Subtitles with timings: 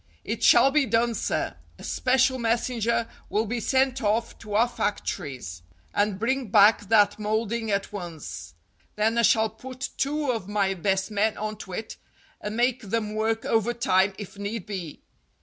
[0.25, 1.57] "It shall be done, sir.
[1.77, 5.61] A special messenger will be sent off to our factories,
[5.93, 8.55] and bring back that moulding at once.
[8.95, 11.97] Then I shall put two of my best men on to it,
[12.41, 15.03] and make them work overtime if need be.